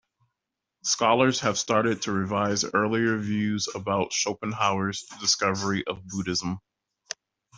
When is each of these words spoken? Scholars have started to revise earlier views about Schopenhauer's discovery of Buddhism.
Scholars 0.83 1.41
have 1.41 1.59
started 1.59 2.01
to 2.01 2.11
revise 2.11 2.65
earlier 2.65 3.19
views 3.19 3.67
about 3.75 4.11
Schopenhauer's 4.13 5.03
discovery 5.19 5.83
of 5.85 6.03
Buddhism. 6.07 6.59